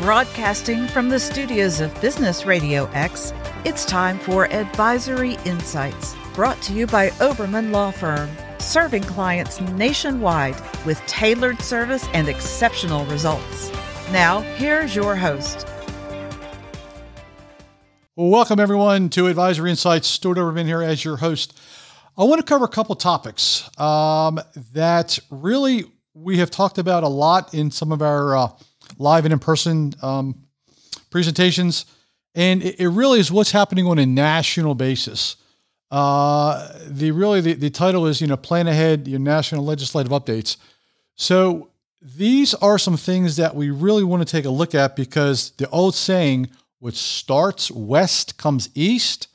[0.00, 3.34] Broadcasting from the studios of Business Radio X,
[3.66, 10.56] it's time for Advisory Insights, brought to you by Oberman Law Firm, serving clients nationwide
[10.86, 13.70] with tailored service and exceptional results.
[14.10, 15.68] Now, here's your host.
[18.16, 20.08] Welcome everyone to Advisory Insights.
[20.08, 21.60] Stuart Oberman here as your host.
[22.16, 24.40] I want to cover a couple topics um,
[24.72, 28.48] that really we have talked about a lot in some of our uh,
[29.00, 30.36] live and in person um,
[31.10, 31.86] presentations.
[32.34, 35.36] And it, it, really is what's happening on a national basis.
[35.90, 40.56] Uh, the really the, the title is you know plan ahead your national legislative updates.
[41.16, 45.50] So these are some things that we really want to take a look at because
[45.52, 46.48] the old saying,
[46.78, 49.26] which starts west comes east,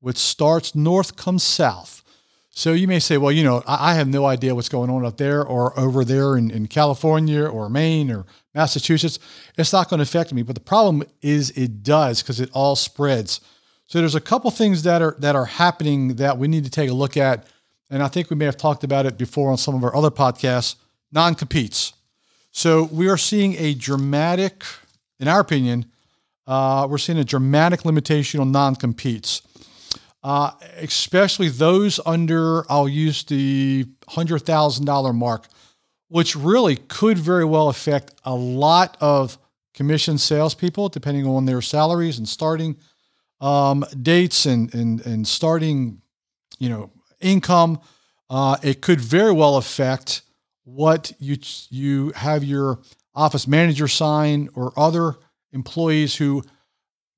[0.00, 1.99] which starts north comes south.
[2.52, 5.18] So you may say, well, you know, I, have no idea what's going on up
[5.18, 9.20] there or over there in, in California or Maine or Massachusetts.
[9.56, 10.42] It's not going to affect me.
[10.42, 13.40] But the problem is it does because it all spreads.
[13.86, 16.90] So there's a couple things that are that are happening that we need to take
[16.90, 17.46] a look at.
[17.88, 20.10] And I think we may have talked about it before on some of our other
[20.10, 20.76] podcasts,
[21.12, 21.92] non-competes.
[22.52, 24.64] So we are seeing a dramatic,
[25.18, 25.86] in our opinion,
[26.46, 29.42] uh, we're seeing a dramatic limitation on non-competes
[30.22, 35.48] uh, especially those under, I'll use the $100,000 mark,
[36.08, 39.38] which really could very well affect a lot of
[39.74, 42.76] commission salespeople, depending on their salaries and starting
[43.40, 46.02] um, dates and, and, and starting,
[46.58, 47.80] you know, income.
[48.28, 50.22] Uh, it could very well affect
[50.64, 51.38] what you,
[51.70, 52.80] you have your
[53.14, 55.14] office manager sign or other
[55.52, 56.42] employees who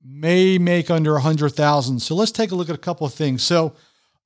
[0.05, 2.01] may make under 100,000.
[2.01, 3.43] So let's take a look at a couple of things.
[3.43, 3.75] So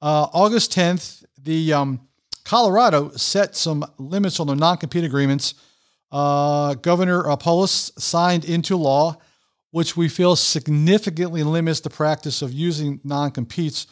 [0.01, 2.01] uh, August 10th, the um,
[2.45, 5.55] Colorado set some limits on their non-compete agreements.
[6.11, 9.17] Uh, Governor uh, Polis signed into law,
[9.71, 13.87] which we feel significantly limits the practice of using non-competes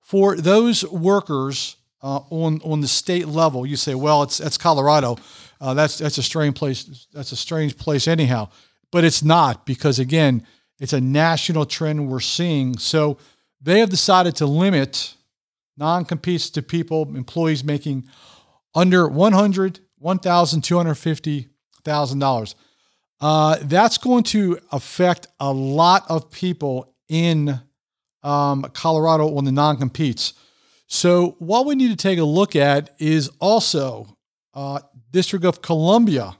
[0.00, 3.66] for those workers uh, on on the state level.
[3.66, 5.18] You say, well, it's that's Colorado.
[5.60, 7.08] Uh, that's that's a strange place.
[7.12, 8.48] That's a strange place anyhow.
[8.92, 10.46] But it's not because again,
[10.78, 12.78] it's a national trend we're seeing.
[12.78, 13.18] So
[13.60, 15.14] they have decided to limit
[15.76, 18.08] non-competes to people, employees making
[18.74, 21.48] under 100, 1,250
[21.84, 22.54] thousand dollars.
[23.20, 27.58] Uh, that's going to affect a lot of people in
[28.22, 30.34] um, Colorado on the non-competes.
[30.86, 34.18] So what we need to take a look at is also
[34.52, 36.36] uh, District of Columbia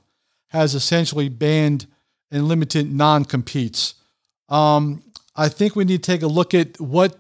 [0.48, 1.86] has essentially banned
[2.30, 3.94] and limited non-competes.
[4.48, 5.02] Um,
[5.34, 7.18] I think we need to take a look at what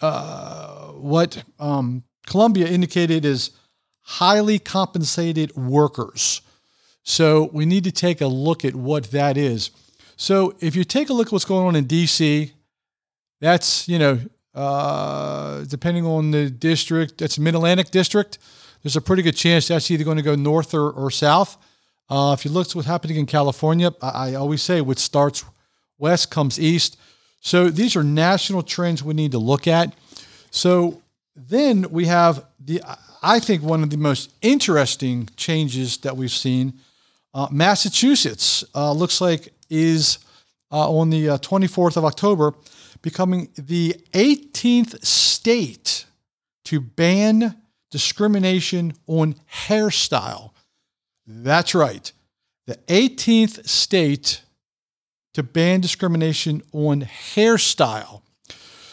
[0.00, 3.50] uh, what um, Columbia indicated is
[4.02, 6.42] highly compensated workers.
[7.02, 9.70] So we need to take a look at what that is.
[10.16, 12.50] So if you take a look at what's going on in DC,
[13.40, 14.20] that's you know
[14.54, 18.38] uh, depending on the district, that's Mid Atlantic district.
[18.82, 21.56] There's a pretty good chance that's either going to go north or, or south.
[22.08, 25.44] Uh, if you look at what's happening in California, I, I always say what starts
[25.98, 26.96] west comes east.
[27.40, 29.94] So these are national trends we need to look at.
[30.50, 31.02] So
[31.34, 32.82] then we have the,
[33.22, 36.74] I think, one of the most interesting changes that we've seen.
[37.34, 40.18] Uh, Massachusetts uh, looks like is
[40.72, 42.54] uh, on the 24th uh, of October
[43.02, 46.06] becoming the 18th state
[46.64, 47.54] to ban
[47.90, 49.34] discrimination on
[49.68, 50.50] hairstyle.
[51.26, 52.10] That's right.
[52.66, 54.42] The 18th state
[55.36, 58.22] to ban discrimination on hairstyle.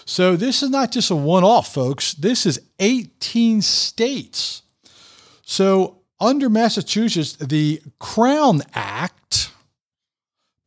[0.04, 2.14] So this is not just a one off, folks.
[2.16, 4.62] This is 18 states.
[5.44, 9.52] So under Massachusetts, the Crown Act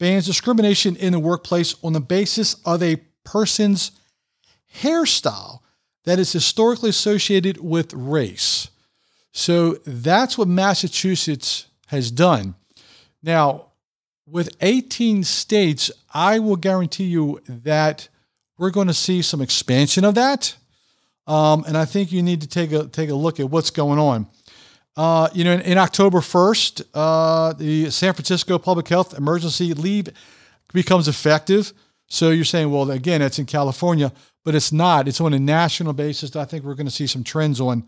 [0.01, 3.91] bans discrimination in the workplace on the basis of a person's
[4.81, 5.59] hairstyle
[6.07, 8.71] that is historically associated with race.
[9.33, 12.55] So that's what Massachusetts has done.
[13.23, 13.73] Now,
[14.29, 18.09] with 18 states, I will guarantee you that
[18.59, 20.57] we're going to see some expansion of that.
[21.27, 23.99] Um, and I think you need to take a take a look at what's going
[23.99, 24.27] on.
[24.97, 30.09] Uh, you know, in, in October 1st, uh, the San Francisco Public Health Emergency Leave
[30.73, 31.73] becomes effective.
[32.07, 34.13] So you're saying, well, again, it's in California,
[34.45, 35.09] but it's not.
[35.09, 36.35] It's on a national basis.
[36.35, 37.87] I think we're going to see some trends on.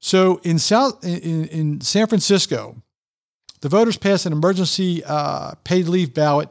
[0.00, 2.82] So in South in, in San Francisco,
[3.60, 6.50] the voters passed an emergency uh, paid leave ballot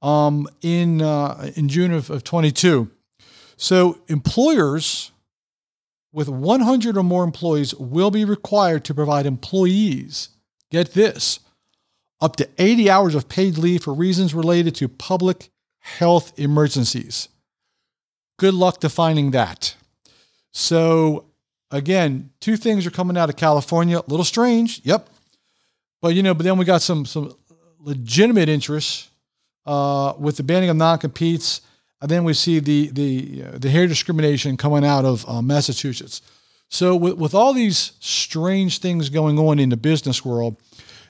[0.00, 2.90] um, in uh, in June of, of 22.
[3.56, 5.12] So employers
[6.12, 10.28] with 100 or more employees will be required to provide employees,
[10.70, 11.40] get this,
[12.20, 15.50] up to 80 hours of paid leave for reasons related to public
[15.80, 17.28] health emergencies.
[18.38, 19.74] Good luck defining that.
[20.52, 21.24] So,
[21.70, 23.98] again, two things are coming out of California.
[23.98, 25.08] A little strange, yep.
[26.02, 27.34] But you know, but then we got some some
[27.78, 29.08] legitimate interests
[29.64, 31.62] uh, with the banning of non-competes,
[32.00, 36.20] and then we see the the uh, the hair discrimination coming out of uh, Massachusetts.
[36.68, 40.56] So with, with all these strange things going on in the business world,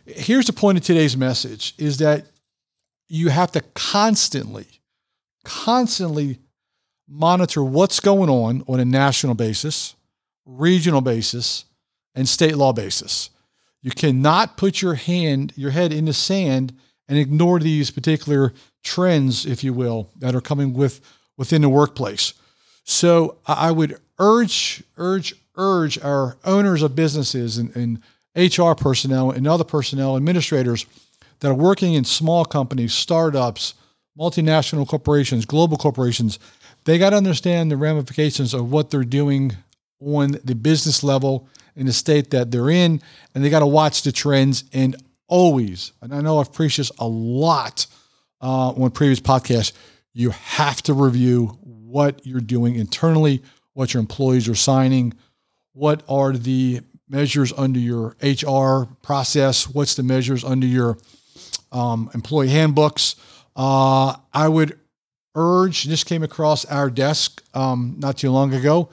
[0.05, 2.27] here's the point of today's message: is that
[3.09, 4.67] you have to constantly,
[5.45, 6.38] constantly
[7.09, 9.95] monitor what's going on on a national basis,
[10.45, 11.65] regional basis,
[12.15, 13.31] and state law basis.
[13.82, 16.73] You cannot put your hand, your head in the sand
[17.08, 18.52] and ignore these particular
[18.82, 21.00] trends, if you will, that are coming with
[21.37, 22.34] within the workplace.
[22.84, 28.02] So I would urge, urge, urge our owners of businesses and, and
[28.34, 30.87] HR personnel and other personnel, administrators
[31.40, 33.75] that are working in small companies, startups,
[34.19, 36.38] multinational corporations, global corporations,
[36.85, 39.56] they got to understand the ramifications of what they're doing
[40.04, 43.00] on the business level in the state that they're in,
[43.34, 44.96] and they got to watch the trends and
[45.28, 45.93] always.
[46.02, 47.87] And I know I've preached this a lot
[48.40, 49.72] uh, on previous podcasts.
[50.12, 55.14] You have to review what you're doing internally, what your employees are signing,
[55.72, 60.99] what are the measures under your HR process, what's the measures under your
[61.70, 63.16] um, employee handbooks.
[63.56, 64.78] Uh, I would
[65.34, 68.90] urge, this came across our desk um, not too long ago,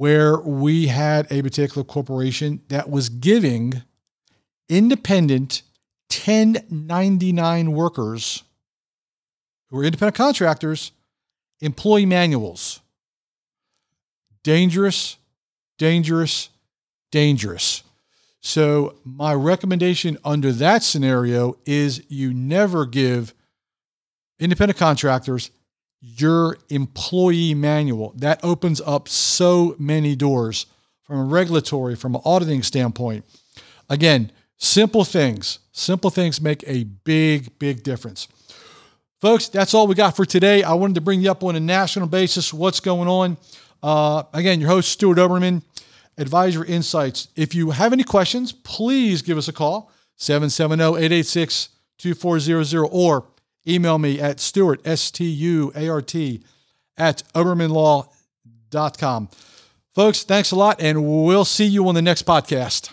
[0.00, 3.82] where we had a particular corporation that was giving
[4.66, 5.60] independent
[6.08, 8.42] 1099 workers
[9.68, 10.92] who were independent contractors
[11.60, 12.80] employee manuals.
[14.42, 15.18] Dangerous,
[15.76, 16.48] dangerous,
[17.10, 17.82] dangerous.
[18.40, 23.34] So, my recommendation under that scenario is you never give
[24.38, 25.50] independent contractors
[26.00, 28.12] your employee manual.
[28.16, 30.66] That opens up so many doors
[31.02, 33.24] from a regulatory, from an auditing standpoint.
[33.88, 35.58] Again, simple things.
[35.72, 38.28] Simple things make a big, big difference.
[39.20, 40.62] Folks, that's all we got for today.
[40.62, 43.36] I wanted to bring you up on a national basis what's going on.
[43.82, 45.62] Uh, again, your host, Stuart Oberman,
[46.16, 47.28] Advisor Insights.
[47.36, 51.68] If you have any questions, please give us a call, 770 886
[51.98, 53.26] 2400, or
[53.70, 56.42] email me at Stuart, S T U A R T,
[56.96, 59.28] at ObermanLaw.com.
[59.94, 62.92] Folks, thanks a lot, and we'll see you on the next podcast.